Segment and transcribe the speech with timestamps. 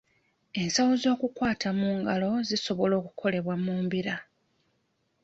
[0.61, 4.15] Ensawo z'okukwata mu ngalo zisobola okukolebwa mu mbira.